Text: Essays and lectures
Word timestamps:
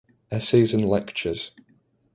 Essays 0.31 0.73
and 0.73 0.83
lectures 0.83 1.51